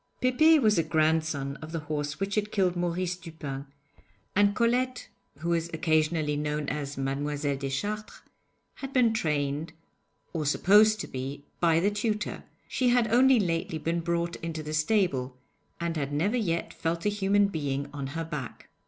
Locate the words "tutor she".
11.91-12.89